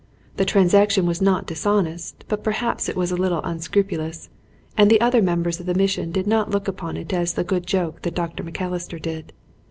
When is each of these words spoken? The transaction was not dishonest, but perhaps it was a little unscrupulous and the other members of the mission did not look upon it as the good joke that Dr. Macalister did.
The 0.37 0.45
transaction 0.45 1.05
was 1.05 1.21
not 1.21 1.45
dishonest, 1.45 2.25
but 2.27 2.43
perhaps 2.43 2.89
it 2.89 2.95
was 2.95 3.11
a 3.11 3.15
little 3.15 3.39
unscrupulous 3.43 4.29
and 4.75 4.89
the 4.89 4.99
other 4.99 5.21
members 5.21 5.59
of 5.59 5.67
the 5.67 5.75
mission 5.75 6.11
did 6.11 6.25
not 6.25 6.49
look 6.49 6.67
upon 6.67 6.97
it 6.97 7.13
as 7.13 7.35
the 7.35 7.43
good 7.43 7.67
joke 7.67 8.01
that 8.01 8.15
Dr. 8.15 8.41
Macalister 8.41 8.97
did. 8.97 9.31